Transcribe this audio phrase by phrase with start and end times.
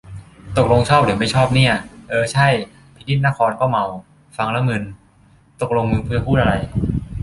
[0.57, 1.73] ตกลงชอบหรือไม่ชอบเนี่ย
[2.09, 2.47] เออ ใช่
[2.95, 3.83] พินิจนครนี่ก็เมา
[4.37, 4.83] ฟังแล้วมึน
[5.61, 6.53] ตกลงมึงจะพูดอะไร